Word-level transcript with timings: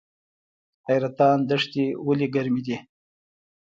حیرتان 0.87 1.37
دښتې 1.49 1.85
ولې 2.05 2.27
ګرمې 2.35 2.61
دي؟ 2.67 2.77